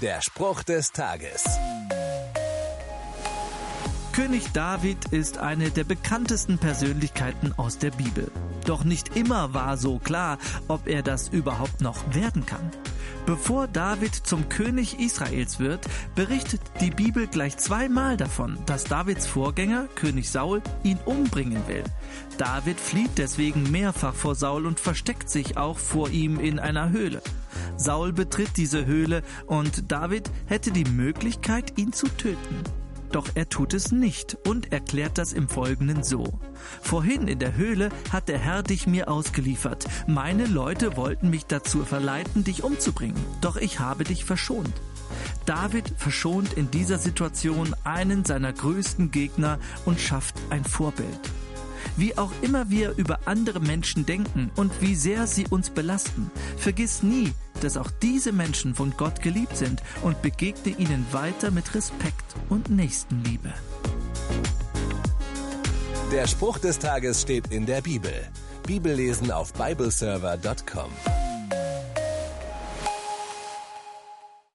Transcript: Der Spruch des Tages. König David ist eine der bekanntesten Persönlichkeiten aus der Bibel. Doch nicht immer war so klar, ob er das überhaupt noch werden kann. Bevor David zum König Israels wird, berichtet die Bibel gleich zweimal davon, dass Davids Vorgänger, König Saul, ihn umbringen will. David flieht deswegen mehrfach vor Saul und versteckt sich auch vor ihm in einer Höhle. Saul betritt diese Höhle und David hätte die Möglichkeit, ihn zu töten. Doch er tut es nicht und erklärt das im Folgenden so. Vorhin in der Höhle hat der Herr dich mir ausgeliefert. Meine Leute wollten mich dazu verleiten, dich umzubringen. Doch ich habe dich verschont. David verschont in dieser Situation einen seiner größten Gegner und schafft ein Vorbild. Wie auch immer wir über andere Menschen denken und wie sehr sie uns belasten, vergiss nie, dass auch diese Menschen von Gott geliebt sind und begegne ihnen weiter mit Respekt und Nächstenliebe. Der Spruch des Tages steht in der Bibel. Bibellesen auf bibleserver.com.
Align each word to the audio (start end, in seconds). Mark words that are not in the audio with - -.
Der 0.00 0.22
Spruch 0.22 0.62
des 0.62 0.92
Tages. 0.92 1.44
König 4.12 4.50
David 4.52 5.04
ist 5.10 5.36
eine 5.36 5.70
der 5.70 5.84
bekanntesten 5.84 6.56
Persönlichkeiten 6.56 7.52
aus 7.58 7.76
der 7.76 7.90
Bibel. 7.90 8.32
Doch 8.64 8.82
nicht 8.82 9.14
immer 9.14 9.52
war 9.52 9.76
so 9.76 9.98
klar, 9.98 10.38
ob 10.68 10.86
er 10.86 11.02
das 11.02 11.28
überhaupt 11.28 11.82
noch 11.82 12.14
werden 12.14 12.46
kann. 12.46 12.70
Bevor 13.26 13.68
David 13.68 14.14
zum 14.14 14.48
König 14.48 14.98
Israels 14.98 15.58
wird, 15.58 15.86
berichtet 16.14 16.62
die 16.80 16.90
Bibel 16.90 17.26
gleich 17.26 17.58
zweimal 17.58 18.16
davon, 18.16 18.58
dass 18.64 18.84
Davids 18.84 19.26
Vorgänger, 19.26 19.86
König 19.96 20.30
Saul, 20.30 20.62
ihn 20.82 20.98
umbringen 21.04 21.68
will. 21.68 21.84
David 22.38 22.80
flieht 22.80 23.18
deswegen 23.18 23.70
mehrfach 23.70 24.14
vor 24.14 24.34
Saul 24.34 24.64
und 24.64 24.80
versteckt 24.80 25.28
sich 25.28 25.58
auch 25.58 25.78
vor 25.78 26.08
ihm 26.08 26.40
in 26.40 26.58
einer 26.58 26.88
Höhle. 26.88 27.20
Saul 27.80 28.12
betritt 28.12 28.58
diese 28.58 28.84
Höhle 28.84 29.22
und 29.46 29.90
David 29.90 30.30
hätte 30.46 30.70
die 30.70 30.84
Möglichkeit, 30.84 31.78
ihn 31.78 31.94
zu 31.94 32.08
töten. 32.08 32.62
Doch 33.10 33.26
er 33.34 33.48
tut 33.48 33.74
es 33.74 33.90
nicht 33.90 34.36
und 34.46 34.70
erklärt 34.70 35.16
das 35.16 35.32
im 35.32 35.48
Folgenden 35.48 36.02
so. 36.02 36.38
Vorhin 36.82 37.26
in 37.26 37.38
der 37.38 37.56
Höhle 37.56 37.88
hat 38.12 38.28
der 38.28 38.38
Herr 38.38 38.62
dich 38.62 38.86
mir 38.86 39.10
ausgeliefert. 39.10 39.86
Meine 40.06 40.46
Leute 40.46 40.96
wollten 40.96 41.30
mich 41.30 41.46
dazu 41.46 41.84
verleiten, 41.84 42.44
dich 42.44 42.62
umzubringen. 42.62 43.20
Doch 43.40 43.56
ich 43.56 43.80
habe 43.80 44.04
dich 44.04 44.24
verschont. 44.24 44.72
David 45.46 45.90
verschont 45.96 46.52
in 46.52 46.70
dieser 46.70 46.98
Situation 46.98 47.74
einen 47.82 48.26
seiner 48.26 48.52
größten 48.52 49.10
Gegner 49.10 49.58
und 49.86 49.98
schafft 49.98 50.36
ein 50.50 50.64
Vorbild. 50.64 51.18
Wie 51.96 52.16
auch 52.16 52.30
immer 52.42 52.70
wir 52.70 52.94
über 52.96 53.20
andere 53.24 53.58
Menschen 53.58 54.06
denken 54.06 54.50
und 54.54 54.80
wie 54.80 54.94
sehr 54.94 55.26
sie 55.26 55.46
uns 55.48 55.70
belasten, 55.70 56.30
vergiss 56.56 57.02
nie, 57.02 57.32
dass 57.64 57.76
auch 57.76 57.90
diese 58.02 58.32
Menschen 58.32 58.74
von 58.74 58.94
Gott 58.96 59.22
geliebt 59.22 59.56
sind 59.56 59.82
und 60.02 60.22
begegne 60.22 60.74
ihnen 60.76 61.06
weiter 61.12 61.50
mit 61.50 61.74
Respekt 61.74 62.34
und 62.48 62.70
Nächstenliebe. 62.70 63.52
Der 66.12 66.26
Spruch 66.26 66.58
des 66.58 66.78
Tages 66.78 67.22
steht 67.22 67.52
in 67.52 67.66
der 67.66 67.82
Bibel. 67.82 68.12
Bibellesen 68.66 69.30
auf 69.30 69.52
bibleserver.com. 69.52 71.29